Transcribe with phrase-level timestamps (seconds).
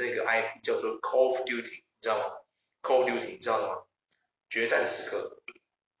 [0.00, 2.24] 那个 IP 叫做 Call of Duty，你知道吗
[2.82, 3.82] ？Call of Duty 你知道吗？
[4.48, 5.38] 决战时刻，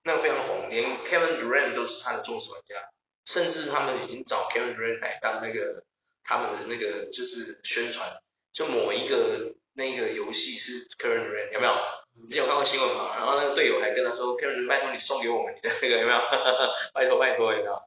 [0.02, 2.90] 那个非常红，连 Kevin Durant 都是他的忠实玩家，
[3.24, 5.84] 甚至他们已经找 Kevin Durant 来当那个。
[6.22, 8.20] 他们的那个就是宣传，
[8.52, 11.72] 就某一个那个游戏是 Kevin Durant 有没有？
[12.12, 13.16] 你之前有看过新闻吗？
[13.16, 16.20] 然后那个队友还跟他说，Kevin 拜托你送给我们你的那个有没有？
[16.94, 17.82] 拜托拜托有没有？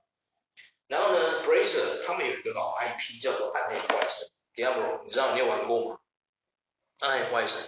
[0.87, 5.99] 然后呢 b r a z e r 他们有一个老 IP 叫做暗黑破坏神 Diablo，你知道你有玩过吗？
[6.99, 7.61] 暗黑破坏神，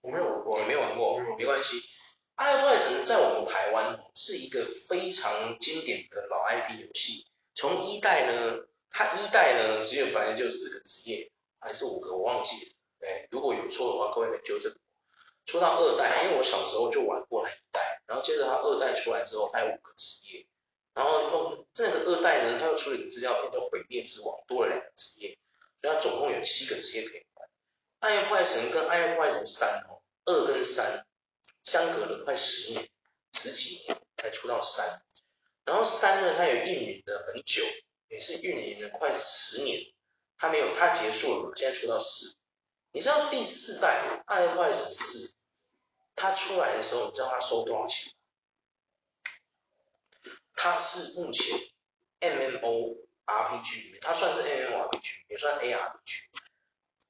[0.00, 1.82] 我没有玩过，你没有玩过，没关系。
[2.34, 8.66] 暗黑破坏神在我们台湾是一个非常经典的老 IP 游戏，从一代呢。
[8.94, 12.72] 它一代呢，只有本来就四个职业，还是五个，我忘记了。
[13.00, 14.78] 对，如果有错的话，各位可以纠正我。
[15.46, 20.46] 出到二代，因为我小时候就玩过那一代，然后接着它二代出来之后，它有五个职业，
[20.92, 25.38] 然后用这个二代呢，它又出了一个资料片叫《毁灭之王》，多了两个职业，
[25.80, 27.24] 所以它总共有七个职业可以
[28.02, 28.02] 玩。
[28.02, 31.06] 暗夜破坏神跟爱坏神三哦，二跟三
[31.64, 32.88] 相隔了快十年，
[33.32, 35.02] 十几年才出到三，
[35.64, 37.62] 然后三呢，它也运营了很久。
[38.08, 39.80] 也是运营了快十年，
[40.36, 42.36] 它没有，它结束了，现在出到四。
[42.90, 45.28] 你知道第四代《爱坏神四》，
[46.14, 48.18] 它出来的时候，你知道它收多少钱吗？
[50.54, 51.58] 它是目前
[52.20, 56.28] MMO RPG 里面，它算是 MMO RPG，也算 ARPG。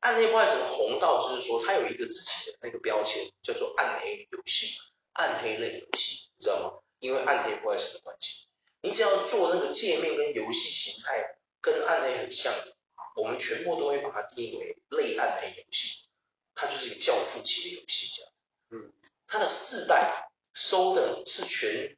[0.02, 4.76] 暗黑破坏神红到就是说，它有一个自己的那个标签，叫做暗黑游戏、
[5.12, 6.82] 暗黑类游戏，你知道吗？
[6.98, 8.48] 因为暗黑破坏神的关系。
[8.80, 12.74] 你只要做那个界面跟游戏形态跟暗黑很像的，
[13.14, 16.08] 我们全部都会把它定义为类暗黑游戏，
[16.56, 18.32] 它就是一个教父级的游戏这样。
[18.70, 18.92] 嗯，
[19.28, 21.96] 它的四代收的是全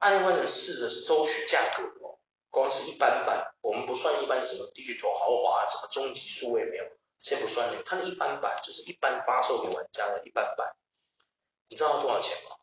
[0.00, 2.18] 暗黑破坏神四的收取价格哦，
[2.50, 6.84] 光是一般版，我们不算一般什么 Digital 豪华什么终极数位没有，
[7.84, 10.74] 它的一般版就是一般发售给玩家的一般版，
[11.68, 12.56] 你知道多少钱吗？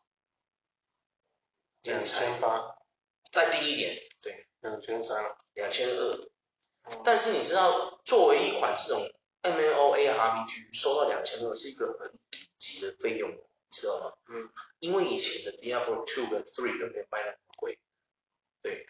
[1.82, 2.74] 两千八。
[3.32, 6.30] 再低一点，对，两千三，两千二。
[7.04, 9.12] 但是你知道，作为一款这种
[9.42, 13.36] MMORPG，收到两千二是一个很顶级的费用，你
[13.70, 14.14] 知道吗？
[14.28, 14.48] 嗯。
[14.78, 17.78] 因为以前的 Diablo Two 跟 Three 都没卖那么贵，
[18.62, 18.86] 对，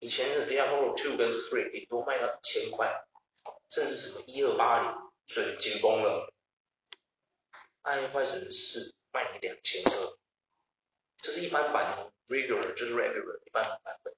[0.00, 3.04] 以前的 Diablo Two 跟 Three 顶多卖到一千块，
[3.68, 6.32] 甚至什么一二八零，准紧绷了。
[7.82, 10.18] 暗夜破坏神是卖你两千二，
[11.18, 12.12] 这是一般版哦。
[12.26, 14.16] Regular 就是 regular 一般版本，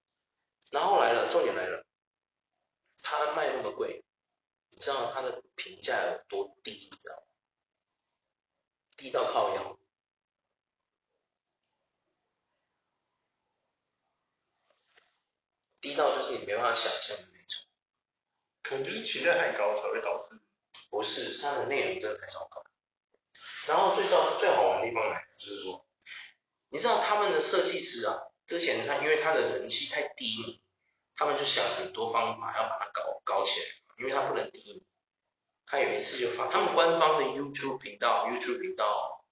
[0.71, 1.85] 然后来了，重点来了，
[3.03, 4.05] 它卖那么贵，
[4.71, 6.89] 你知道它的评价有多低？
[6.89, 7.23] 你知道吗？
[8.97, 9.77] 低到靠腰，
[15.81, 17.67] 低到就是你没办法想象的那种。
[18.63, 20.41] 可能就是期待太高才会导致。
[20.91, 22.63] 不是，它的内容真的太糟糕。
[23.69, 25.85] 然后最糟最好玩的地方来，就是说。
[26.69, 30.61] 你知道他们的设计师啊，之前他因为他的人气太低迷，
[31.15, 33.67] 他们就想很多方法要把它搞搞起来，
[33.99, 34.85] 因为他不能低迷。
[35.65, 39.25] 他有一次就发他们官方的 YouTube 频道，YouTube 频道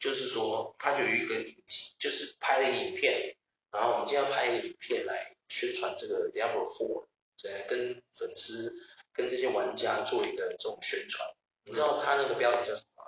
[0.00, 3.36] 就是说他就有一个影集，就是拍了一个影片，
[3.70, 7.06] 然后我们今天要拍一个影片来宣传这个 Diablo Four，
[7.44, 8.74] 来跟粉丝
[9.12, 11.28] 跟这些玩家做一个这种宣传。
[11.64, 13.04] 你知道他那个标题叫什么？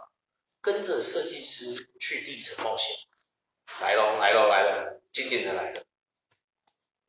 [0.61, 2.95] 跟着设计师去地层冒险。
[3.81, 5.85] 来喽，来喽，来了，经典的来了。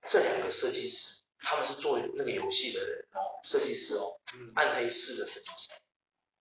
[0.08, 4.20] 这两个设计师，他们是做那个游戏的人哦，设计师哦，
[4.56, 5.70] 暗黑四的设计师。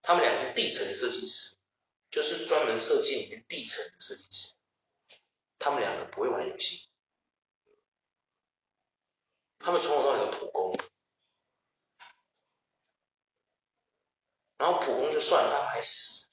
[0.01, 1.57] 他们俩是地层设计师，
[2.11, 4.55] 就是专门设计里面地层的设计师。
[5.59, 6.89] 他们两个不会玩游戏，
[9.61, 10.77] 他们从头到尾都普攻，
[14.63, 16.29] 然后普攻就算了，还死。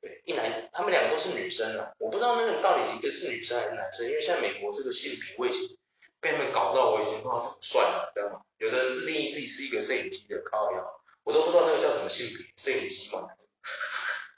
[0.00, 5.76] 对，一男，他们两个都是女生啊，我不知道那个到底一个是女生还是男生，因为现在美国这个性别我已经
[6.18, 8.40] 被他们搞到我已经不知道怎么算了，知道吗？
[8.56, 13.28] 有的人自定义自己是一个摄影机的靠腰，我都不知道那个叫什么性别，摄影机嘛，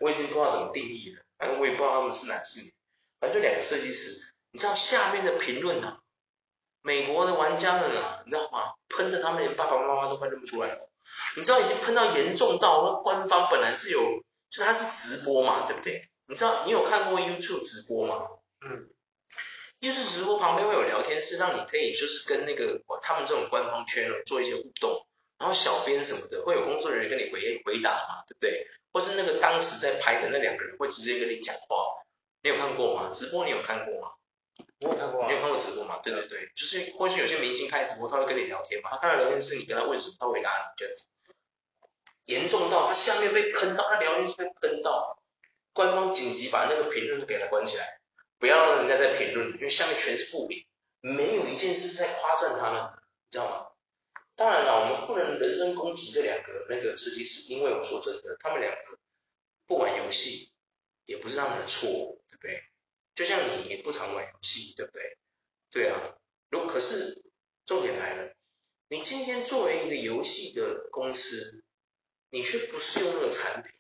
[0.01, 2.75] 我已经不知道怎么定义了，反正我也不知道他们是男是女，
[3.21, 6.01] 反正就两个设计师，你知道下面的评论呢，
[6.83, 8.75] 美国的玩家们啊，你知道吗？
[8.89, 10.89] 喷的他们连爸爸妈妈都快认不出来了。
[11.37, 14.01] 你知道已经喷到严重到，那官方本来是有，
[14.51, 16.09] 就他是直播嘛，对不对？
[16.27, 18.27] 你知道你有看过 YouTube 直播吗？
[18.61, 18.89] 嗯。
[19.79, 25.07] YouTube 直播旁边会有聊天室，让你可以就是跟那个他们这种官方 channel 做一些互动，
[25.39, 28.67] 然后小编什么的会有工作人员跟你回回答嘛，对不对？
[28.93, 31.77] 或是那个当时在拍的那两个人会直接跟你讲话，
[32.43, 33.13] 你有看过吗？
[33.15, 34.13] 直播你有看过吗？
[34.81, 35.29] 我有看过啊。
[35.29, 36.01] 你有看过直播吗？
[36.03, 41.07] 对对对，就是或许有些明星开直播，他会跟你聊天嘛，他看到聊天室你跟他问什么，他回答你这样子。
[42.27, 45.23] 严重到他下面被喷到，他聊天室被喷到，
[45.73, 48.01] 官方紧急把那个评论都给他关起来，
[48.39, 50.67] 不要让人家再评论了，因为下面全是负评，
[51.01, 53.67] 没有一件事是在夸赞他们，你知道吗？
[54.35, 58.99] 当然了，我们不能人身攻击这两个那个设计师，因为我说真的，他们两个
[59.67, 60.53] 不玩游戏，
[61.07, 61.89] 也不是他们的错，
[62.29, 62.63] 对不对？
[63.17, 65.19] 就像你也不常玩游戏，对不对？
[65.73, 66.17] 对啊，
[66.49, 67.25] 如可是
[67.65, 68.33] 重点来了，
[68.89, 71.65] 你今天作为一个游戏的公司，
[72.31, 73.73] 你却不是用那个产品，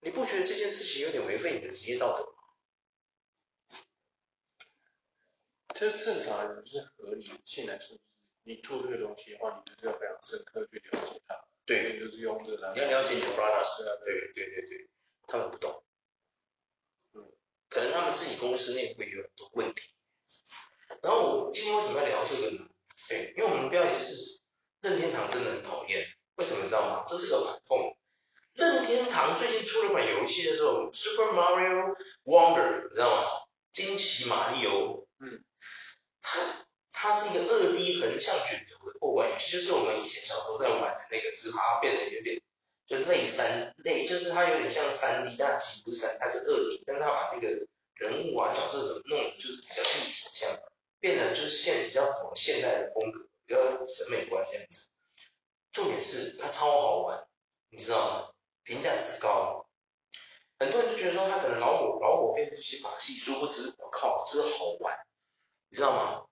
[0.00, 3.78] 你不觉得这件事情有点违背你的职业道德吗？
[5.74, 7.98] 这正常人就是合理性来说。
[8.46, 11.34] 你做这个东西的话，你就是要非常深刻去了解它。
[11.64, 12.72] 对，就是用这个。
[12.74, 14.88] 你要了解你的 products 啊，对对对对，
[15.26, 15.82] 他们不懂。
[17.74, 19.90] 嗯，可能他们自己公司内部也有很多问题。
[21.02, 22.64] 然后我今天为什么要聊这个呢？
[23.08, 24.40] 对，因为我们标题是
[24.80, 26.06] 任天堂真的很讨厌，
[26.36, 27.04] 为什么你知道吗？
[27.06, 27.96] 这是个反讽。
[28.54, 33.28] 任天堂最近出了款游戏的时候，Super Mario Wonder，你知道吗？
[33.72, 35.08] 惊奇马里欧。
[35.18, 35.44] 嗯。
[36.22, 36.40] 它。
[36.96, 42.40] 它是一个二 D 横向卷轴的过关游戏，就是我们以前小时候在玩的那个，只是把它变得有点
[42.86, 47.48] 就类三类，就是它有点像三 D，但其实不是三，它是二 D，但它把那个
[47.94, 50.58] 人物啊、角色怎么弄的就是比较立体，这样
[51.00, 54.90] 变得就是现比较符合现代的风格，比较审美观这样子。
[55.72, 57.26] 重点是它超好玩，
[57.70, 58.28] 你知道吗？
[58.62, 59.66] 评价之高，
[60.58, 64.98] 很多人就觉得说他可能老火老火变不起把戏，殊不知我靠，真好玩，
[65.68, 66.24] 你知道吗？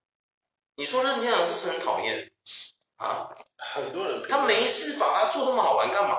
[0.76, 2.32] 你说任天堂是不是很讨厌
[2.96, 3.36] 啊？
[3.58, 6.16] 很多人他没事把它做这么好玩干嘛？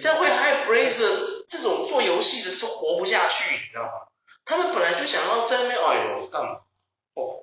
[0.00, 3.90] 这样会害 Brazers 这种做游戏的就活不下去，你知道吗？
[4.44, 6.60] 他们本来就想要在那边，哎呦，干嘛？
[7.14, 7.42] 哦，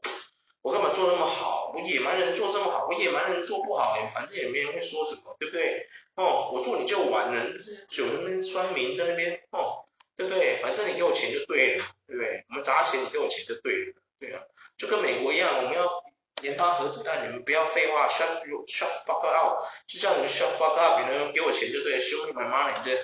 [0.62, 1.72] 我干嘛做那么好？
[1.74, 5.88] 我野蛮人做这么好，我野蛮人做不好，反正也没人会说什么，对不对？
[6.16, 9.86] 哦，我做你就完了，这酒那边酸民在那边，哦，
[10.18, 10.60] 对不对？
[10.62, 12.46] 反正你给我钱就对了，对不对？
[12.50, 14.42] 我们砸钱，你给我钱就对了，对啊，
[14.78, 16.04] 就跟美国一样，我们要。
[16.42, 22.96] 研发核子弹，你们不要废话，shut you shut fuck up，就叫你们 shut fuck up，别人给我钱就对了，show me my money，对，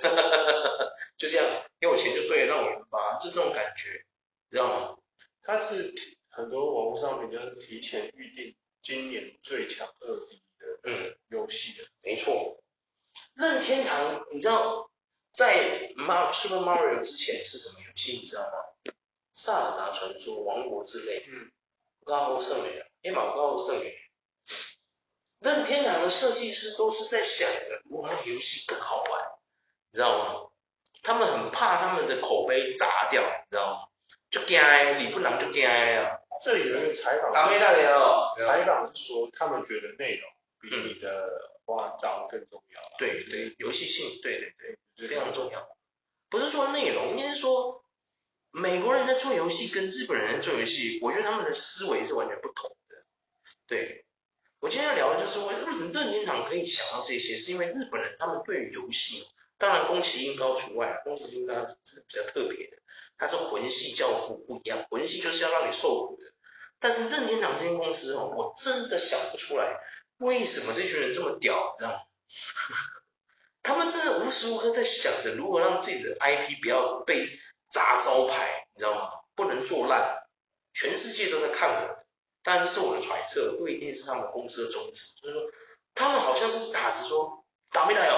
[1.16, 4.04] 就这样，给我钱就对了，让我研发，就这种感觉，
[4.50, 4.98] 知道吗？
[5.42, 5.94] 它是
[6.28, 12.62] 很多网络上面就是提前预定今年最强二 D 的嗯游戏的，没错。
[13.34, 14.90] 任天堂，你知道
[15.32, 18.18] 在 Mar Super Mario 之前是什么游戏？
[18.18, 18.92] 你知道吗？
[19.32, 21.52] 萨尔达传说、王国之泪，嗯，
[22.04, 22.86] 高欧胜美了。
[23.00, 23.96] 黑马高尔胜给
[25.38, 29.32] 任天堂的设计师都是在想着如何让游戏更好玩，
[29.90, 30.50] 你知道吗？
[31.02, 33.88] 他们很怕他们的口碑砸掉，你知道吗？
[34.30, 34.60] 就惊，
[34.98, 36.20] 你不能就惊啊！
[36.44, 38.34] 这里有一个采访，打没大的哦。
[38.36, 42.80] 采访是说，他们觉得内容比你的花招更重要。
[42.80, 44.54] 嗯、对对，游戏性，对对
[44.96, 45.76] 对，非常重要。
[46.28, 47.82] 不是说内容，应该是说
[48.50, 52.96] 美国人在做游戏跟日本人在做游戏，我觉得他们的思维是完全不同的。
[53.66, 54.04] 对，
[54.60, 62.78] 我今天要聊的就是为什么任天堂可以想到这些，是因为日本人他们对于游戏，当然宫崎英高除外，宫崎英高是比较特别的，
[63.16, 66.32] 他是魂系教父不一样，魂系就是要让你受苦的，
[66.80, 69.78] 但是任天堂这间公司哦，我真的想不出来
[70.18, 72.00] 为什么这群人这么屌，你知道吗？
[73.62, 77.28] 他们真的无时无刻在想着如何让自己的 IP 不要被
[77.70, 79.10] 砸招牌，你知道吗？
[79.36, 80.26] 不能做烂，
[80.72, 82.07] 全世界都在看我。
[82.48, 85.12] 但这是我的揣测，不一定是他们公司的宗旨。
[85.20, 85.42] 就是说，
[85.94, 88.14] 他们好像是打着说，打没打哟，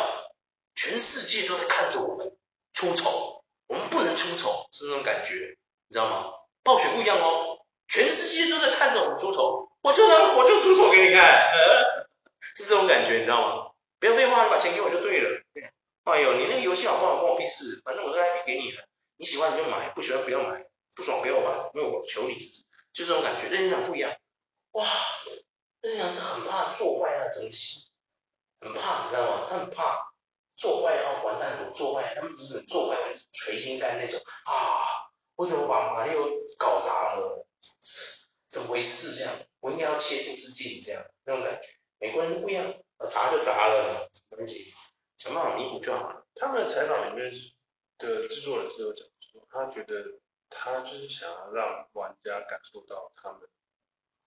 [0.77, 2.39] 全世界都在看着我们
[2.73, 5.59] 出丑，我们不能出丑，是那种感觉，
[5.89, 6.31] 你知道吗？
[6.63, 7.59] 暴雪不一样哦，
[7.89, 12.07] 全世界都在看着我们出丑，我就能我就出丑给你看，呃，
[12.55, 13.73] 是这种感觉，你知道吗？
[13.99, 15.43] 不要废话，你把钱给我就对了。
[16.05, 18.85] 哎呦，你那个游戏好不好，关我屁事，反正我这 IP 给你了，
[19.17, 22.37] 你喜欢你就买，不喜欢不要买，不爽不要买，因为我求你。
[22.93, 24.11] 就这种感觉，任天堂不一样，
[24.73, 24.85] 哇，
[25.81, 27.89] 任天堂是很怕做坏那东西，
[28.61, 29.47] 很怕，你知道吗？
[29.50, 30.12] 他很怕
[30.57, 36.25] 做坏然后完蛋，我做坏，他们只是做坏会捶心肝那种啊，我怎么把马里奥
[36.59, 37.47] 搞砸了？
[38.49, 39.35] 怎么回事这样？
[39.61, 41.69] 我应该要切出自己这样那种感觉。
[41.99, 42.75] 美国人不一样，
[43.09, 44.73] 砸就砸了，什么东西，
[45.19, 46.27] 想办法弥补就好了。
[46.35, 47.31] 他们的采访里面
[47.99, 49.95] 的制作人是有讲说，他觉得
[50.49, 53.49] 他就是想要让玩家感受到他们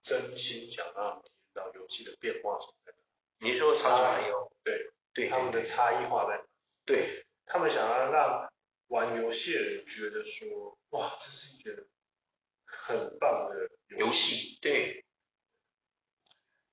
[0.03, 2.93] 真心想让他们体验到游戏的变化所在。
[3.39, 4.51] 你说超级玛利欧？
[4.63, 6.43] 对对，他们的差异化在哪？
[6.85, 8.51] 对，他们想要让
[8.87, 11.87] 玩游戏的人觉得说，哇，这是一个
[12.65, 14.59] 很棒的游戏。
[14.61, 15.05] 对，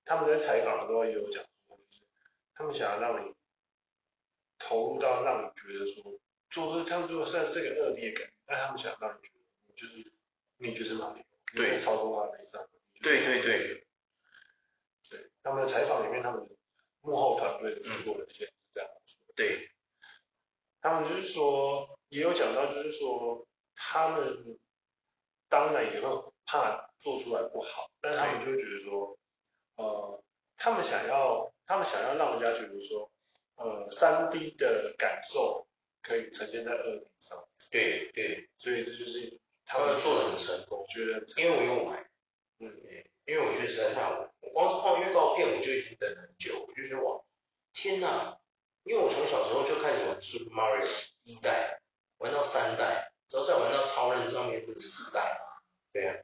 [0.04, 2.04] 他们在采访的时候也有讲说，就是
[2.54, 3.34] 他们想要让你
[4.58, 6.18] 投入到让你觉得说，
[6.50, 10.12] 做他们做算是个恶劣感，但他们想让你觉得你就是
[10.56, 12.68] 你就是玛利欧，对，操纵他没上。
[13.02, 13.86] 对对对，
[15.08, 16.48] 对，他们的采访里面，他们
[17.00, 19.20] 幕后团队的制作人一些是这样说。
[19.34, 19.70] 对。
[20.82, 24.58] 他们就是说，也有讲到，就是说，他们
[25.50, 29.18] 当然也会怕做出来不好，但他们就会觉得说，
[29.76, 30.24] 呃，
[30.56, 33.12] 他们想要，他们想要让人家觉得说，
[33.56, 35.66] 呃，三 D 的感受
[36.00, 37.46] 可以呈现在二 D 上。
[37.70, 42.09] 对对，所以这就是他们做的很成功，我觉得，因为我用玩，
[42.60, 42.70] 嗯，
[43.24, 47.22] 因为我觉得实在太好玩，我光是看预告片我就已经等很久，我就觉得哇，
[47.72, 48.38] 天哪！
[48.82, 50.88] 因为我从小时候就开始玩 Super Mario
[51.22, 51.80] 一代，
[52.18, 55.38] 玩到三代，之后再玩到超人上面的四代，
[55.92, 56.14] 对呀、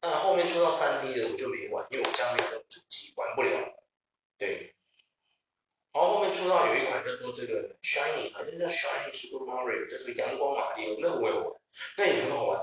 [0.00, 0.10] 啊。
[0.10, 3.72] 那后面出到三 D 的我就没玩，因为我家没有主机，玩不了。
[4.36, 4.74] 对。
[5.92, 11.60] 然后后面出到有一款叫做这个 Shining，好像叫 Shining Super Mario，叫做阳光玛利欧，那个我有玩，
[11.98, 12.60] 那也很好玩。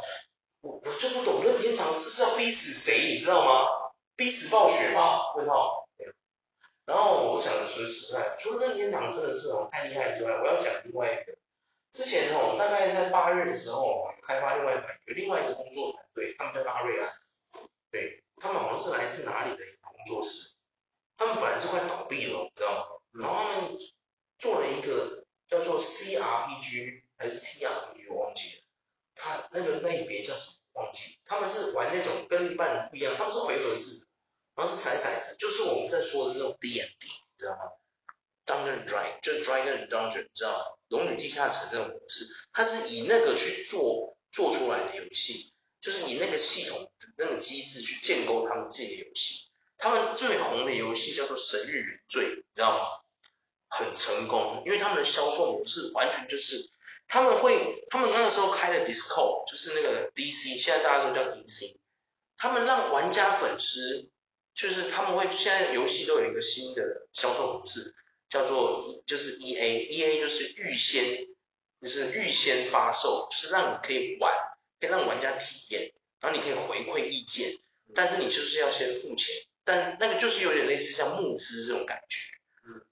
[0.62, 3.68] 我我就不懂任天堂这是要逼死谁，你知道吗？
[4.16, 5.34] 逼死暴雪吗？
[5.36, 5.88] 问号。
[6.86, 11.38] 然后我想说实在，除了任天堂真的是哦太厉害之外，我要讲另外一个。
[11.92, 17.14] 之前哦，大概在八月的时候，开发另外一款，有另外一个工作团队，他们叫拉瑞安。
[17.92, 20.52] 对，他们好像是来自哪里的一个工作室？
[21.18, 23.22] 他们本来是快倒闭了，你知道吗？
[23.22, 23.78] 然后他们
[24.38, 28.59] 做了一个叫做 CRPG 还是 TRPG，我忘记了。
[29.20, 30.56] 他那个类别叫什么？
[30.82, 31.20] 忘记。
[31.26, 34.06] 他们是玩那种跟一般人不一样，他们是回合制的。
[34.56, 37.60] 然后是骰骰子，就是我们在说的那种 D N D，你知道吗
[38.46, 40.66] ？Dungeon Dragon 就是 Dragon Dungeon，你知道吗？
[40.88, 49.50] 龙与地下城这种模式，它是以那个去做做出来的游戏，就是以那个系统那个机制去建构他们自己的游戏。
[49.78, 52.86] 他们最红的游戏叫做《神域原罪》，你知道吗？
[53.70, 56.70] 很成功，因为他们的销售模式完全就是
[57.10, 61.76] 他们会，他们那个时候开的 Discord，就是那个 D C，现在大家都叫 D C，
[62.38, 64.10] 他们让玩家粉丝。
[64.56, 67.96] 就是他们会现在游戏都有一个新的销售模式，
[68.28, 71.28] 叫做就是 E A E A 就是预先
[71.82, 74.34] 就是预先发售，是让你可以玩，
[74.82, 77.58] 可以让玩家体验，然后你可以回馈意见，
[77.96, 82.29] 但是你就是要先付钱，但那个就是有点类似像募资这种感觉。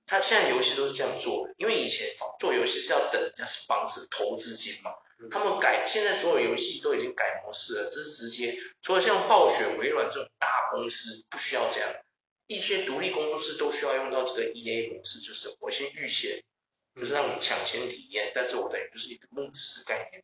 [0.07, 2.07] 嗯，他现在游戏都是这样做的，因为以前
[2.39, 4.91] 做游戏是要等人家 sponsor 投资金嘛。
[5.31, 11.91] 他们改，现在所有游戏都已经改模式了，这是直接，除了像暴雪、微软这种大公司不需要这样，
[12.45, 16.43] 一些独立工作室都需要用到这个 EA 模式，就是我先预先，
[16.95, 20.23] 就是让你抢先体验，但是我等于就是一个募资概念。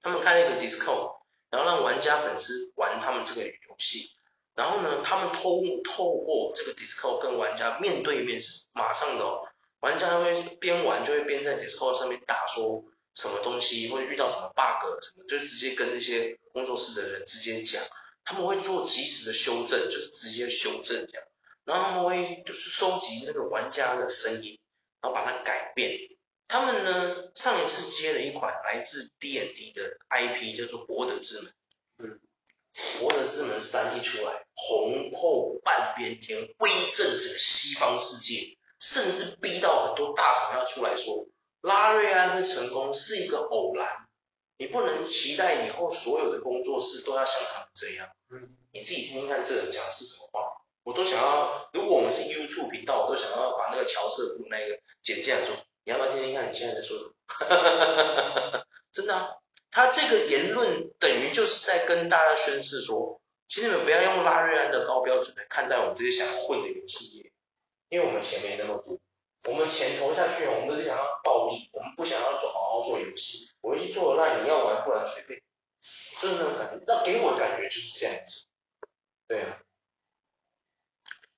[0.00, 4.10] 他们开了一个 Discord，然后让玩家粉丝玩他们这个游戏，
[4.54, 8.40] 然后呢，他们透透过这个 Discord 跟玩家面对面
[8.72, 9.48] 马上的哦，
[9.80, 12.84] 玩家会边玩就会边在 Discord 上面打说。
[13.14, 17.82] 什么东西会遇到什么 bug 什么，就直接跟那些工作室的人直接讲，
[18.24, 21.28] 他们会做及时的修正，就是直接修正这样，
[21.66, 24.58] 然后他们会就是收集那个玩家的声音，
[25.02, 25.98] 然后把它改变。
[26.48, 31.52] 他们呢，上一次接了一款来自 D&D 的 IP，叫做《博德之门》。
[31.98, 32.08] 嗯，
[33.00, 41.26] 《博德之门三》一出来，红透半边天，威震整个西方世界，甚至逼到很多大厂要出来说。
[41.60, 43.86] 拉瑞安会成功是一个偶然，
[44.56, 48.08] 你不能期待以后所有的工作室都要像他们这样。
[48.30, 50.40] 嗯，你自己听听看，这人讲的是什么话？
[50.82, 58.64] 我都想要，如果我们是 YouTube 频道，我都想要把那个乔瑟夫那个剪进来说，你要不要听听看你现在在说什么？
[58.92, 59.28] 真的啊，
[59.72, 67.32] 他这个言论等于就是在跟大家宣示说，请你们不要用拉瑞安的高标准来看待我们这些想要混的游戏业，
[67.88, 69.00] 因为我们钱没那么多。
[69.44, 73.50] 我们钱投下去，我们都是想要暴利，我们不想要做好好做游戏。
[73.62, 75.42] 我游戏做的烂，你要玩不然随便。
[76.20, 78.44] 就是那种感觉，那给我的感觉就是这样子。
[79.26, 79.58] 对啊。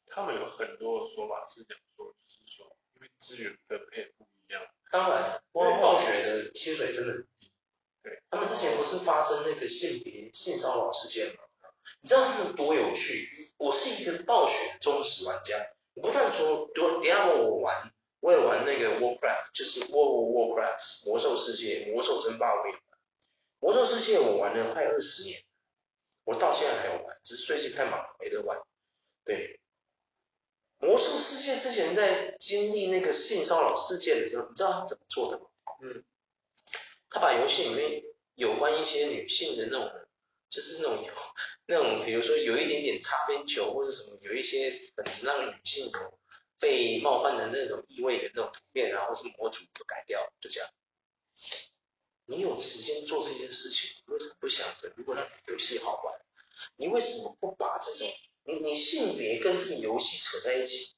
[0.09, 4.61] 他们有很多的说法是讲说，就是说，因为资源分配不一样。
[4.91, 7.25] 当然，光暴雪的薪水真的。
[8.04, 8.23] 对。
[8.30, 11.42] 他们之前不是发生那个性别性骚扰事件吗？
[12.00, 13.26] 你知道他们多有趣？
[13.56, 15.56] 我是一个暴雪忠实玩家，
[15.94, 22.82] 我不但说，等下我玩，我也玩那个 Warcraft，就是 World of Warcraft 魔兽世界、魔兽争霸我也玩。
[23.61, 25.42] 魔兽世界我玩了快二十年，
[26.25, 28.61] 我到现在还有玩，只是最近太忙没得玩。
[29.25, 29.61] 对，
[30.78, 35.46] 魔兽世界之前在经历那个性骚扰事件的时候，你知道他怎么做的吗？
[35.80, 36.04] 嗯，
[37.14, 38.02] 他把游戏里面
[38.35, 39.90] 有关一些女性的那种。
[40.50, 41.04] 就是那种
[41.66, 46.18] 那种，比如说有一点点擦边球或者什么，有一些很让女性有
[46.61, 50.71] 被冒犯的那种意味的那种图片啊，或是模组都改掉，就这样。
[52.26, 56.21] 你有时间做这件事情，你为什么不想着如果让游戏好玩？
[56.76, 58.09] 你为什么不把这种
[58.44, 60.94] 你你性别跟这个游戏扯在一起？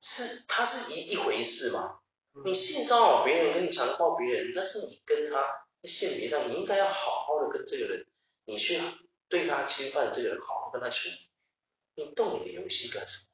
[0.00, 2.00] 是它是一一回事吗？
[2.44, 5.42] 你性骚扰别人跟你强暴别人，那是你跟他
[5.82, 8.06] 在性别上，你应该要好好的跟这个人。
[8.44, 8.78] 你去
[9.28, 11.14] 对他侵犯这个人，好好跟他处理。
[11.94, 13.26] 你动你的游戏干什么？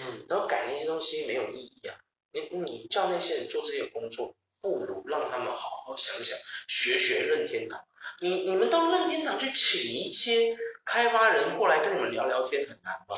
[0.00, 1.96] 嗯，然后改那些东西没有意义啊。
[2.32, 6.38] 你你叫那些人做这些工作，不如让他们好好想想，
[6.68, 7.86] 学学任天堂。
[8.20, 13.16] 你你们到任天堂去请一些开发人过来跟你们聊聊天，很难吗？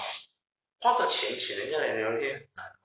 [0.80, 2.75] 花个钱请人家来聊天很难？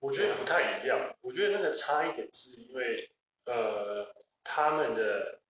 [0.00, 1.16] 我觉得不太一样。
[1.20, 3.10] 我觉得那个差一点是因为
[3.44, 4.14] 呃
[4.44, 5.40] 他们的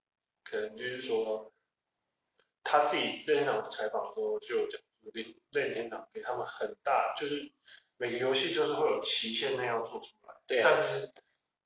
[0.45, 1.52] 可能就是说。
[2.71, 4.78] 他自己任天堂采访的时候就讲，
[5.14, 7.50] 任任天堂给他们很大，就是
[7.97, 11.11] 每个游戏就是会有期限内要做出来，对啊，但是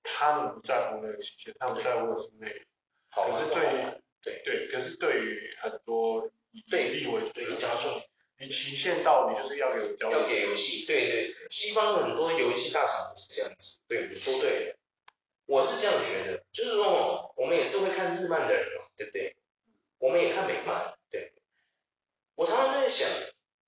[0.04, 2.64] 他们不在乎那个期限，他们在乎的是内容。
[3.10, 8.00] 可是对于对对，可是对于很多以利为主，对你加重，
[8.38, 14.76] 你期限到，你就是要给我交，要给游戏，对对对，西方很多游戏大厂都是这样子，对，你说对了，
[15.46, 19.36] 我是这样觉得，就是说我们也是会看日漫的人嘛，对不对？
[19.98, 21.32] 我们也看美漫，对。
[22.34, 23.08] 我常常就在想，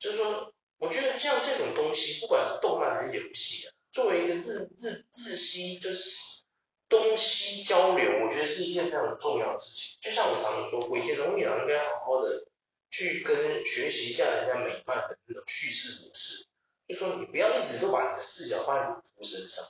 [0.01, 6.43] 就是说，我觉得像这种东西，不管是动漫还是游戏啊，作为一个日日日西，就是
[6.89, 9.99] 东西交流，我觉得是一件非常重要的事情。
[10.01, 12.47] 就像我常常说，尾田荣一郎应该好好的
[12.95, 16.47] 去跟学习一下人家美漫的那种叙事模式，
[16.87, 19.65] 就说你不要一直都把你的视角放在鲁夫身上，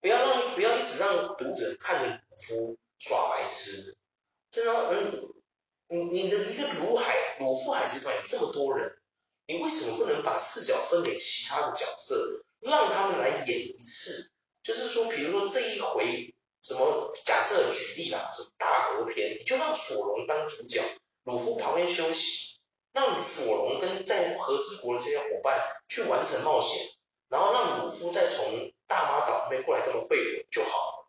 [0.00, 3.94] 不要让不要一直让读者看着鲁夫耍白痴，
[4.50, 5.30] 就让嗯。
[5.86, 8.96] 你你的一个鲁海鲁夫海集团有这么多人，
[9.46, 14.32] 你为什么不能把视角分给其他的角色，让他们来演一次？
[14.62, 20.82] 就是说，比如说这一回什么假设举例啦，什么大和篇，你就让索隆当主角，
[21.24, 22.53] 鲁夫旁边休息，
[22.94, 26.94] 让索隆跟在和之国的这些伙伴去完成冒险，
[27.28, 31.08] 然后让鲁夫再从大妈岛那边过来跟他们会合就好了，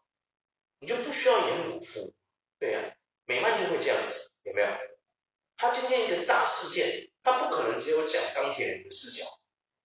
[0.79, 2.11] 你就不需要演鲁夫，
[2.59, 2.81] 对呀、
[3.25, 4.31] 美漫就会这样子。
[4.41, 4.67] 有没有？
[5.57, 9.23] 他今天一个大事件，他不可能只有讲钢铁人的视角，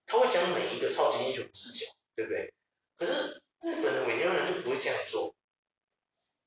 [0.05, 1.85] 他会讲每一个超级英雄的视角，
[2.15, 2.53] 对不对？
[2.97, 5.35] 可是日本的尾田人就不会这样做，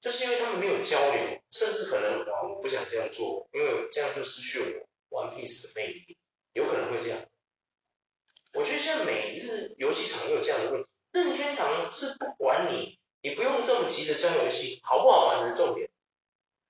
[0.01, 6.18] 就是因为他们没有交流，甚至可能我不想这样做，因为这样就失去了我 One Piece 的魅力，
[6.53, 7.24] 有可能会这样。
[8.53, 15.88] 我觉得现在每日游戏厂也有这样的问题，任天堂是不管你，你不用这么急着将游戏好不好玩的重点。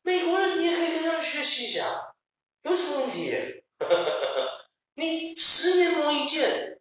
[0.02, 2.14] 美国人，你也可以跟他们学习一下，
[2.62, 3.33] 有什么问题？
[4.94, 6.80] 你十年磨一剑，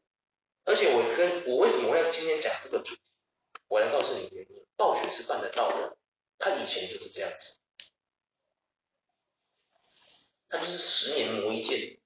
[0.66, 3.02] 而且我跟我为什么要今天讲这个主题？
[3.70, 4.66] 我来告诉你原因。
[4.76, 5.96] 暴雪是办得到的，
[6.40, 7.60] 他以前就是这样子，
[10.54, 11.98] 他就是十年磨一剑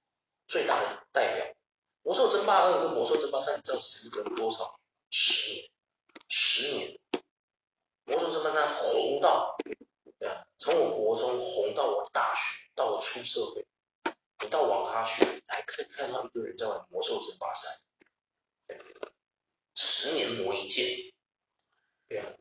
[0.47, 1.53] 最大的代表。
[2.01, 4.79] 魔兽争霸二跟魔兽争霸三，你知道时隔多少？
[5.11, 5.69] 十年，
[6.29, 6.97] 十年，
[8.05, 9.57] 魔兽争霸三红到。
[10.17, 13.67] 对啊，从我国中红到我大学，到我出社会，
[14.41, 17.81] 你到网咖去，还可以看到一堆人在玩魔兽争霸三，
[19.75, 21.11] 十年磨一剑，
[22.07, 22.31] 对啊，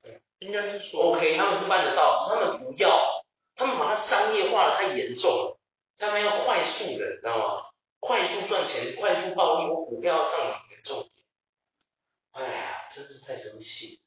[0.00, 3.17] 对，应该是说，OK，他们是办得到，只是他们不要，
[3.58, 5.60] 他们把它商业化的太严重了，
[5.98, 7.70] 他们要快速的，你知道吗？
[8.00, 11.26] 快速赚钱，快速暴利，我股票要上涨严重点，
[12.30, 14.00] 哎呀，真是太生气。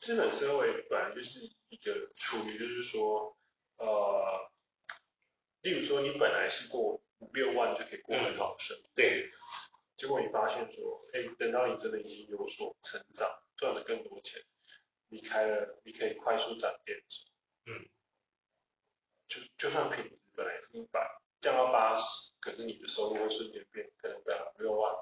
[0.00, 1.50] 资本社会本来就是。
[1.68, 3.36] 一个处于就是说，
[3.78, 4.48] 呃，
[5.62, 9.28] 例如说你本来是过五六万就可以过很好的生活，嗯，对，
[9.96, 14.40] 结果你发现说，哎，等到你真的已经有所成长，赚了更多钱，
[15.08, 16.96] 离开了，你可以快速涨变，
[17.66, 17.88] 嗯，
[19.28, 24.94] 就就算品质本来是一百，降到八十，可是你的收入会瞬间变，可能变五六万，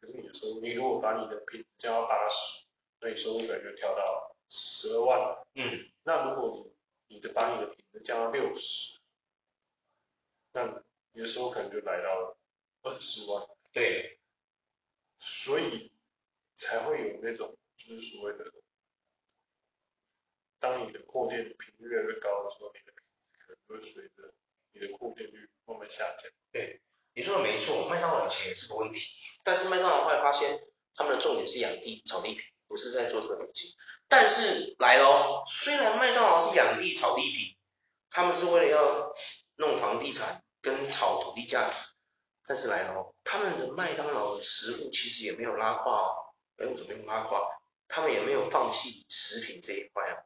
[0.00, 2.66] 可是你的收入，你如果把你的品质降到八十，
[3.00, 4.34] 那你收入可能就跳到。
[4.50, 6.72] 十二万，嗯，那如果
[7.08, 8.98] 你你的把你的品质降到六十，
[10.52, 12.38] 那你的收入可能就来到了
[12.80, 13.46] 二十万。
[13.72, 14.18] 对，
[15.20, 15.92] 所以
[16.56, 18.50] 才会有那种就是所谓的，
[20.58, 22.92] 当你的扩店频率越来越高的时候，你的
[23.68, 24.34] 会随着
[24.72, 26.30] 你的扩店率慢慢下降。
[26.50, 26.80] 对，
[27.14, 29.10] 你说的没错，麦当劳以前也是个问题，
[29.44, 30.58] 但是麦当劳后来发现
[30.94, 33.74] 他们的重点是养地炒地皮，不是在做这个东西。
[34.08, 37.58] 但是来喽，虽然麦当劳是养地炒地皮，
[38.10, 39.14] 他们是为了要
[39.56, 41.92] 弄房地产跟炒土地价值。
[42.46, 47.46] 但是来了，他们的麦当劳的食物其实也没有拉胯哦，哎，我怎么没拉胯？
[47.88, 50.24] 他们也没有放弃食品这一块啊，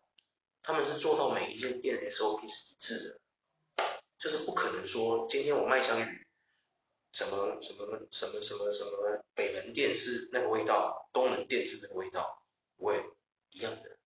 [0.63, 3.21] 他们是做到每一间店 SOP 是一致的，
[4.23, 6.27] 就是不可能说今天我麦香鱼，
[7.11, 13.05] 什么什么什么什么什么北门店是那个味道，东门店是那个味道，不会
[13.51, 13.99] 一样的。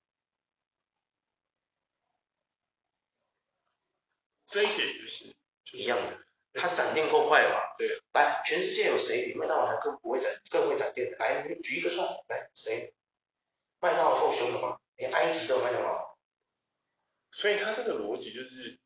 [4.46, 6.18] 这一点就是，就是一样的。
[6.54, 7.74] 它展店够快了吧？
[7.76, 8.00] 对。
[8.14, 11.18] 来，全世界有谁比麦当劳还更不会展、更会展店的？
[11.18, 12.24] 来，你举一个出来。
[12.28, 12.94] 来，谁？
[13.80, 14.80] 麦当劳够凶的吗？
[14.96, 16.16] 连埃及都有麦当劳。
[17.32, 18.80] 所以他这个逻辑就是，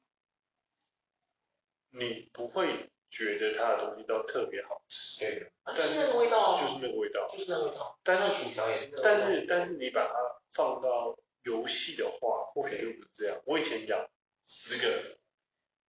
[1.90, 5.20] 你不会觉得它的东西都特别好吃。
[5.20, 5.52] 对。
[5.64, 6.60] 但是那个味道。
[6.60, 7.28] 就是那个味道。
[7.28, 7.98] 就是那个味道。
[8.02, 9.04] 但是薯条也是那个味道。
[9.04, 10.14] 但是但是你把它
[10.52, 13.40] 放到游戏的话，或许就不是这样。
[13.44, 14.08] 我以前养
[14.46, 15.18] 十个，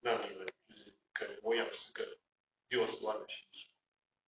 [0.01, 0.93] 那你们就是。
[1.13, 2.17] 可能我养十个
[2.69, 3.69] 六十万的薪水，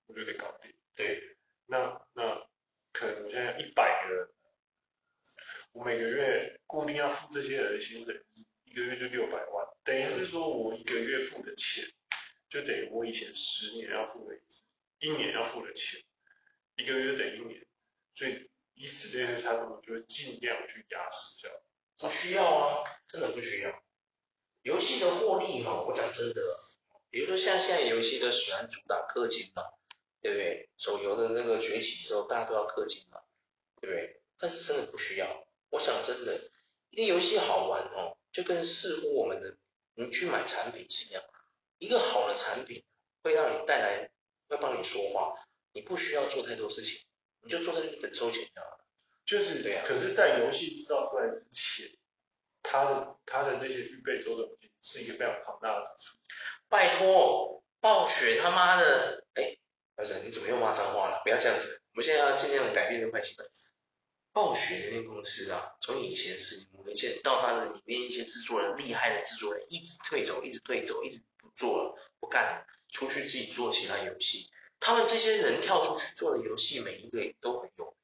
[0.06, 0.72] 我就得搞定。
[0.96, 2.46] 对，那那
[2.92, 4.30] 可能我现在养一百个人，
[5.72, 8.22] 我每个月固定要付这些人的薪水，
[8.74, 11.86] 一个月就六百万，等于是说我一个月付的钱，
[12.50, 14.36] 就等于我以前十年要付的
[14.98, 16.02] 一，年要付的钱，
[16.76, 17.68] 一个月等于一年，
[18.16, 21.52] 所以以此类推，他们就会尽量去压死掉。
[22.00, 23.84] 不需要啊，真的不需要。
[24.64, 26.42] 游戏的获利哈，我讲真的。
[27.12, 29.62] 比如说像现在游戏都喜欢主打氪金嘛，
[30.20, 30.72] 对不对？
[30.78, 33.22] 手游的那个崛起之后，大家都要氪金嘛，
[33.80, 34.20] 对不对？
[34.40, 35.46] 但是真的不需要。
[35.70, 36.50] 我想真的，
[36.90, 39.56] 一个游戏好玩哦，就跟似乎我们的
[39.96, 41.24] 你去买产品是一样，
[41.78, 42.84] 一个好的产品
[43.22, 44.10] 会让你带来，
[44.50, 45.36] 会帮你说话，
[45.72, 47.06] 你不需要做太多事情，
[47.42, 48.86] 你就坐在那里等收钱就好了。
[49.26, 49.86] 就是对啊。
[49.88, 51.96] 可是，在游戏制造出来之前，
[52.62, 56.18] 它的它的那些预备周转金是一个非常庞大的支出。
[56.68, 59.58] 拜托，暴雪他妈的，哎，
[59.96, 61.22] 不是，你怎么又骂脏话了？
[61.24, 63.48] 不要这样子，我们现在要尽量改变这个坏习惯。
[64.34, 74.50] 暴雪的那个公司啊，从以前是你们见到他的里面一些制作人，厉害的制作人一直退走，一直退走，一直不做了，不干了，出去自己做其他游戏。
[74.80, 77.96] 他们这些人跳出去做的游戏，每一个也都很有名，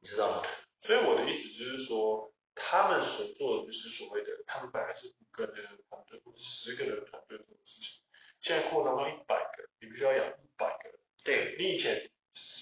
[0.00, 0.48] 你知道吗？
[0.80, 8.02] 所以我的意思就是说，他们所做的就是所谓的，他们本来是五个人的团队，或者十个人的团队做的事情。
[8.40, 11.00] 现在扩张到一百个，你必须要养一百个人。
[11.24, 12.10] 对，你以前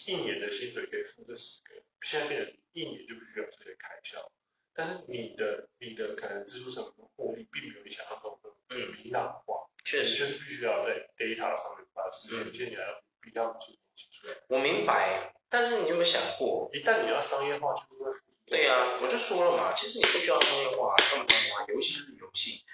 [0.07, 4.31] 一年的薪水可以付这十个，现在变成一年就必须要这些开销。
[4.75, 9.69] 但是你的你的可能支出成本获利并没有你想象中的明朗化。
[9.85, 12.85] 确实，就是必须要在 data 上面把时间建起来，
[13.21, 14.35] 比较出东西出来。
[14.47, 18.13] 我明白，但是你有没有想过，一旦你要商业化，就是会。
[18.47, 21.65] 对呀、啊，我就说了嘛，其实你不需要商业化，干嘛商业化？
[21.69, 22.65] 游戏就是游戏，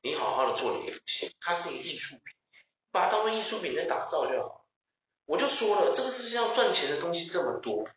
[0.00, 2.34] 你好好的做你的游戏，它是一个艺术品。
[2.90, 4.66] 把它当做艺术品在打造就好。
[5.26, 7.88] 我就说了，这个世界上赚钱的东西这么多，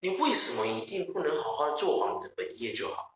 [0.00, 3.14] 你为什么一定不能好好做好你的本业就好？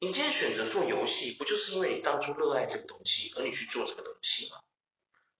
[0.00, 4.58] 你今天选择做游戏，不就是因为你当初热爱这个东西，而你去做这个东西吗？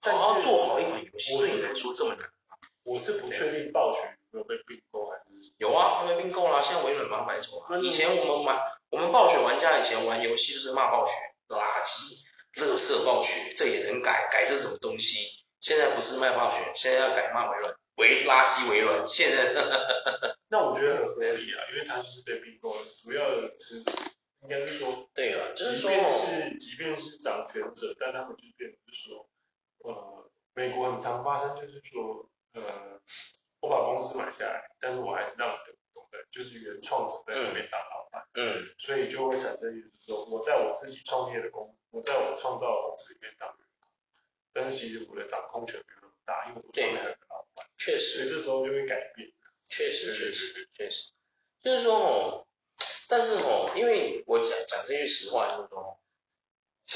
[0.03, 2.57] 好好做好一款游戏，对你来说这么难吗？
[2.85, 5.25] 我是不确定暴雪有没有被并购还是
[5.59, 7.81] 有啊，被并购了，现在微软把它买走了。
[7.81, 11.13] 以前我们玩，我们暴雪玩家以前玩游戏就是骂暴雪
[11.49, 12.23] 垃圾。
[12.55, 14.29] 乐色暴雪，这也能改？
[14.31, 15.27] 改这什么东西？
[15.61, 19.07] 现在不是卖暴雪，现在要改骂微软，微垃圾微软。
[19.07, 19.55] 现在，
[20.49, 22.81] 那我觉得很合理啊，因为他就是被并购了。
[23.03, 23.79] 主要的是
[24.43, 29.29] 应该是说，对了，就是说，即便是即便是掌权者，但他们就变成是说，
[29.79, 33.01] 呃，美国很常发生就是说，呃，
[33.61, 41.77] 我把公司买下来，但是我还是让你的股东在，就是原创者在那边当老板，嗯，所以就会产生一种说，我在我自己创业的公。
[41.93, 43.87] 我在我创造的公司里面当员工，
[44.55, 47.22] 但是其实我的掌控权没有那么大，因为我上面还有个老板。
[47.85, 48.29] 确实。
[48.29, 49.33] 这时候就会改变。
[49.69, 51.11] 确实，确实，确实。
[51.63, 52.47] 就是说哦，
[53.09, 56.01] 但是哦，因为我讲讲这句实话，就是说，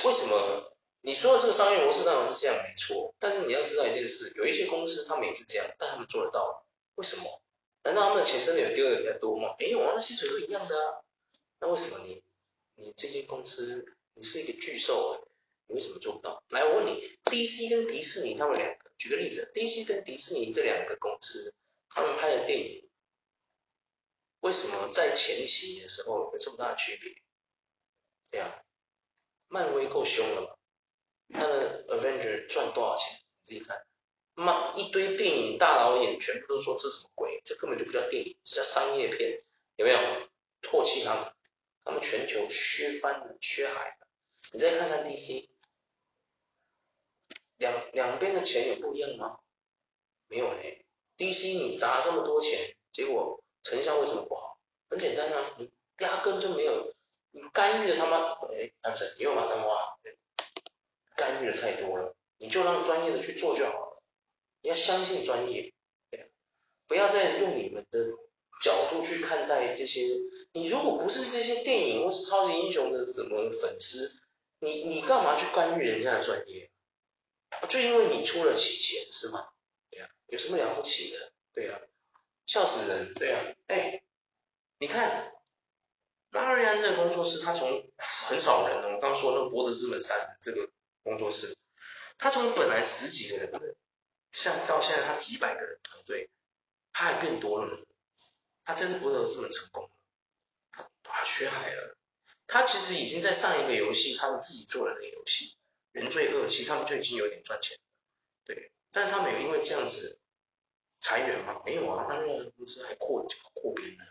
[0.04, 7.42] 为什么你说的这个商业模式当然是这样没错，但是你要知道一件事，有一些公司他们也是这样，但他们做得到，为什么？
[7.84, 9.54] 难道他们的钱真的有丢的比较多吗？
[9.58, 11.00] 没有啊，那薪水都一样的啊。
[11.60, 12.22] 那为什么你
[12.74, 13.84] 你这些公司？
[14.18, 15.28] 你是一个巨兽，
[15.68, 16.42] 你为什么做不到？
[16.48, 21.54] 来，我问你，DC 跟迪士尼他们两个，举个例子，DC 跟迪士尼这两个公司，
[21.88, 22.88] 他们拍的电影，
[24.40, 27.22] 为什么在前期的时候有这么大的区别？
[28.30, 28.64] 对呀，
[29.48, 30.58] 漫威够凶了吧？
[31.32, 33.18] 他的 Avenger 赚多少钱？
[33.44, 33.86] 你自己看，
[34.34, 37.40] 妈一堆电影大导演全部都说这是什么鬼？
[37.44, 39.38] 这根本就不叫电影，这叫商业片，
[39.76, 39.98] 有没有？
[40.62, 41.32] 唾弃他们，
[41.84, 44.08] 他们全球削翻了，削海了。
[44.52, 45.48] 你再看看 DC，
[47.56, 49.38] 两两边的钱有不一样吗？
[50.28, 50.84] 没有嘞。
[51.16, 54.58] DC 你砸这么多钱，结果成效为什么不好？
[54.90, 56.94] 很简单啊，你压根就没有，
[57.30, 58.18] 你干预了他妈，
[58.54, 59.96] 哎，啊不是，你又马上挖，
[61.16, 64.02] 干预的太多了，你就让专业的去做就好了。
[64.60, 65.72] 你要相信专业，
[66.10, 66.30] 对，
[66.86, 68.10] 不要再用你们的
[68.62, 70.02] 角度去看待这些。
[70.52, 74.20] 你如果不是这些电影或是超级英雄的什么粉丝，
[74.58, 76.70] 你你干嘛去干预人家的专业？
[77.68, 79.48] 就因为你出得起钱是吗？
[79.90, 81.32] 对呀、有什么了不起的？
[81.52, 81.80] 对呀、
[82.46, 84.02] 笑死人，对呀、啊，哎，
[84.78, 85.32] 你看
[86.30, 90.70] 拉瑞安这个工作室，他从很少人，我刚刚说那个博德之门三这个
[91.02, 91.56] 工作室，
[92.18, 93.76] 他从本来十几个人的，
[94.32, 96.30] 像到现在他几百个人团队，
[96.92, 97.86] 他还变多了呢。
[98.64, 99.90] 他这次博德之门成功了。
[101.02, 101.96] 他缺海了，
[102.46, 105.46] 他其实已经在上一个游戏，他们自己做的那个游戏
[105.96, 107.78] 《原罪恶》，其实他们就已经有点赚钱，
[108.44, 108.70] 对。
[108.90, 110.20] 但他们有因为这样子
[111.00, 111.62] 裁员吗？
[111.64, 114.04] 没有啊，他那个公司还扩扩编呢。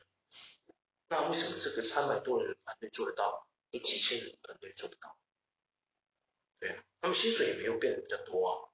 [1.09, 5.15] 那为什么这个三百多人的团队做得到，你几千人团队做不到？
[6.59, 8.73] 对啊，他们薪水也没有变得比较多啊，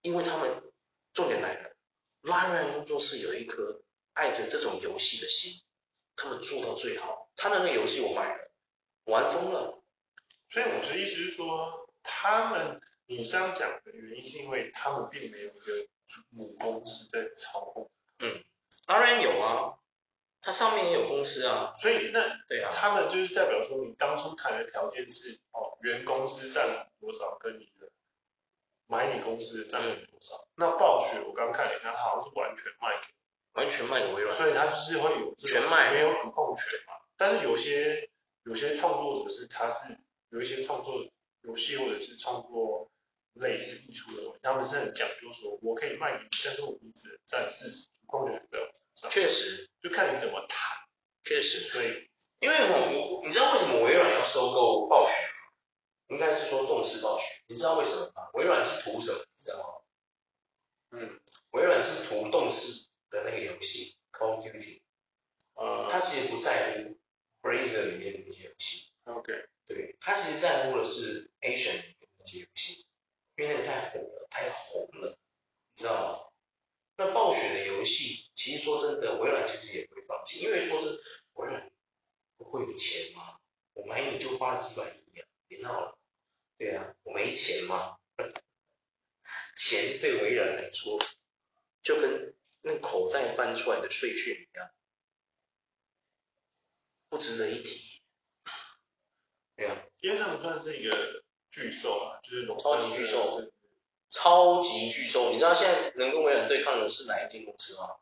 [0.00, 0.72] 因为他们
[1.12, 1.76] 重点来了，
[2.22, 3.82] 拉瑞安工作室有一颗
[4.14, 5.62] 爱着这种游戏的心。
[6.16, 8.50] 他们做到最好，他那个游戏我买了，
[9.04, 9.82] 玩疯了。
[10.50, 15.86] 所以我的意思是说，他们你这样讲的原因是因为他们并没有一个
[16.30, 17.90] 母公司在操控。
[18.18, 18.44] 嗯，
[18.86, 19.78] 当然有啊，
[20.40, 21.74] 它上面也有公司啊。
[21.76, 26.66] 所以那对啊，他们就是代表说，你当初谈的条件是哦，原公司占
[27.00, 27.90] 多少，跟你的
[28.86, 30.36] 买你公司的占有多少。
[30.36, 33.14] 嗯、那暴雪我刚看了一下，它好像是完全卖给。
[33.52, 36.94] 完全卖给微软，所以它就是会有全卖，没有主控权嘛。
[37.16, 38.08] 但是有些
[38.44, 41.04] 有些创作者是他是有一些创作
[41.42, 42.90] 游戏或者是创作
[43.34, 49.10] 类似艺术的，他们是很讲究说，我可以卖给你，但是我只占事实，主控权在我身上。
[49.10, 50.78] 确实，就看你怎么谈。
[51.24, 52.08] 确实，所以
[52.40, 55.52] 因为我你知道为什么微软要收购暴雪吗？
[56.08, 57.26] 应该是说动视暴雪。
[57.46, 58.30] 你知道为什么吗？
[58.34, 59.18] 微软是图什么？
[59.18, 60.98] 你知道吗？
[60.98, 62.88] 嗯，微软是图动视。
[63.10, 64.82] 的那个游戏 Call of Duty，
[65.54, 66.96] 呃，他其实不在乎
[67.42, 69.32] Blizzard 里面的那些游戏，OK，
[69.66, 72.86] 对，他其实在乎的是 Asian 里面的那些游戏，
[73.36, 75.18] 因为那个太火了，太红了，
[75.74, 76.30] 你知道吗？
[76.96, 81.00] 那暴雪的游戏，其实说真的，微软其实也不会放弃，因为说是
[81.32, 81.72] 微软
[82.36, 83.38] 不会有钱吗？
[83.72, 85.98] 我买你就花了几百亿啊，别闹了，
[86.58, 87.96] 对啊，我没钱吗？
[89.56, 90.98] 钱对微软来说，
[91.82, 94.70] 就跟那口袋翻出来的税券一样，
[97.08, 97.89] 不值得一提。
[99.60, 103.42] 对啊，因为他们算是一个巨兽啊，就是超级巨兽，
[104.10, 105.32] 超级巨兽。
[105.32, 107.96] 你知道现在能跟微软对抗的是哪一间公司吗？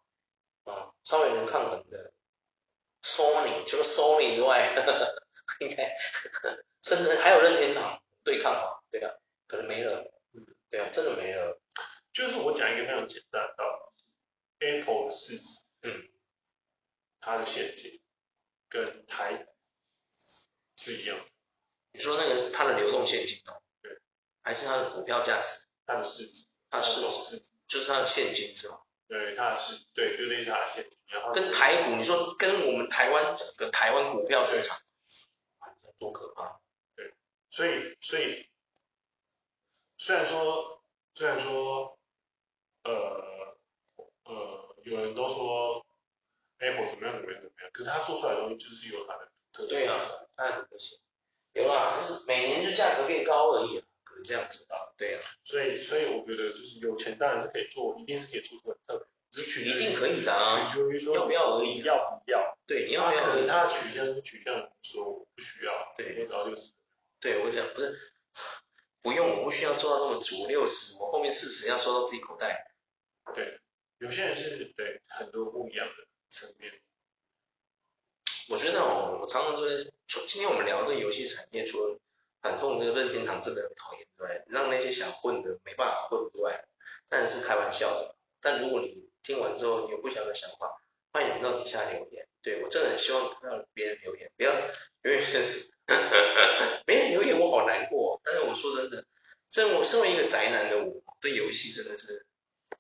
[0.72, 2.12] 啊，稍微能抗衡的
[3.02, 5.22] ，Sony，除了 Sony 之外，呵呵
[5.58, 5.96] 应该，
[6.80, 8.78] 甚至还有任天堂对抗嘛？
[8.92, 9.16] 对啊，
[9.48, 10.12] 可能没了。
[10.34, 11.60] 嗯，对啊，真的没了。
[12.12, 13.64] 就是我讲一个非常简单的道
[14.60, 14.64] 理。
[14.64, 16.08] Apple 的市值，嗯，
[17.20, 18.00] 它的现金
[18.68, 19.48] 跟台
[20.76, 21.24] 是一样的。
[21.98, 23.61] 你说那个它的流动现金哦？
[23.82, 23.98] 对，
[24.40, 25.66] 还是它的股票价值？
[25.84, 27.00] 它的市值，它的市
[27.37, 28.80] 值，就是它的现金是吧？
[29.08, 30.98] 对，它的市，对，就那是它的现金。
[31.06, 34.78] 然后跟台股，你说跟我们台湾整个台湾股票市场，
[35.98, 36.61] 多可怕？
[36.94, 37.12] 对，
[37.50, 38.48] 所以所以
[39.98, 40.84] 虽然说
[41.14, 41.98] 虽然说
[42.84, 43.26] 呃。
[44.28, 45.87] 呃，有人都说
[46.58, 49.68] Apple 怎么样怎么样怎么样，可是他做出来的东西就是有它的特色。
[49.68, 49.94] 对啊，
[50.37, 50.98] 它很特色。
[51.58, 54.94] 有啦，就是每年就价格变高而已，可能这样子啊。
[54.96, 55.20] 对啊。
[55.44, 61.82] 所以所以我觉得就是有钱当然是可以做，一定是可以做出很特别，只取一定可以的啊，取决于说要不要而已。
[61.82, 62.56] 要不要？
[62.66, 63.22] 对，你要不要？
[63.24, 66.72] 可能他的取向是取向说我不需要，对，我只要六十。
[67.20, 67.98] 对，我讲不是，
[69.02, 72.72] 不用，我不需要做到那么足，六十，我后面四十要收到自己口袋。
[73.34, 73.60] 对。
[73.98, 76.72] 有些人是对很多不一样的层面。
[78.48, 79.56] 我觉得哦，我常常
[80.08, 81.98] 说，今天我们聊这个游戏产业，除了
[82.40, 86.64] 反讽这个任天堂真的很讨厌，对，让那些想混的没办法混之外，
[87.08, 88.16] 当然是开玩笑的。
[88.40, 90.80] 但如果你听完之后有不同的想法，
[91.12, 92.26] 欢迎你到底下留言。
[92.42, 94.52] 对，我真的很希望看到别人留言，不要
[95.02, 95.70] 永远是
[96.86, 98.20] 没人留言，我好难过。
[98.24, 99.04] 但是我说真的，
[99.50, 102.24] 这我身为一个宅男的我，对游戏真的是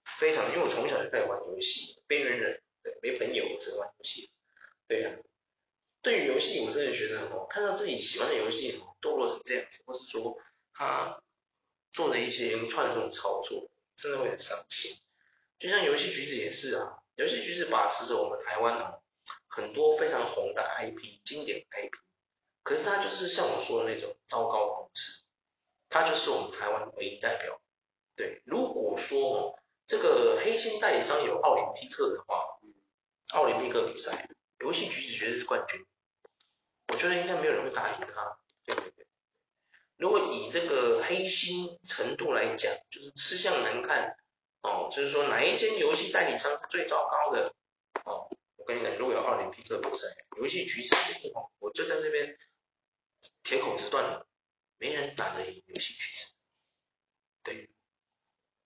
[0.04, 4.30] 非常，因为我从小就开始玩游戏，边缘人，对，没朋友，我只玩游戏，
[4.86, 5.10] 对呀、
[6.02, 10.38] 对于游戏，我真的觉得哦，看到自己喜欢的游戏哦堕落成这样子，或是说
[10.72, 11.20] 他
[11.92, 14.96] 做的一些串这种操作，真的会很伤心。
[15.58, 18.98] 就像游戏橘子也是啊，游戏橘子把持着我们台湾啊
[19.48, 21.90] 很多非常红的 IP，经典 IP，
[22.62, 25.24] 可是它就是像我说的那种糟糕公司，
[25.88, 27.60] 它就是我们台湾唯一代表。
[28.14, 32.44] 对，如果说哦这个黑心代理商有奥林匹克的话，
[33.32, 34.28] 奥林匹克比赛，
[34.60, 35.86] 游戏橘子绝对是冠军。
[36.88, 38.38] 我觉得应该没有人会打赢他。
[38.64, 39.06] 对对对，
[39.96, 44.16] 如果以这个黑心程度来讲，就是吃相难看。
[44.60, 47.54] 哦，就是说哪一间游戏代理商是最糟糕的？
[48.04, 50.96] 哦，我跟你讲，如果有奥林匹克比赛，游戏橘子，
[51.60, 52.36] 我就在这边
[53.44, 54.26] 铁口直断了，
[54.76, 56.34] 没人打得赢游戏橘子。
[57.44, 57.70] 对，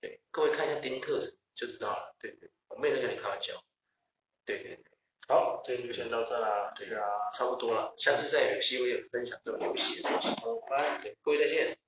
[0.00, 1.20] 对，各位看一下丁特
[1.54, 2.16] 就知道了。
[2.18, 3.62] 对对，我没有在跟你开玩笑。
[4.46, 4.91] 对对对，
[5.28, 6.72] 好，今天就先到这啦。
[6.76, 10.28] 对啊，差不多了，下次再有机会分享这种游戏的东西。
[10.28, 10.98] 好，拜。
[11.22, 11.81] 各位再见。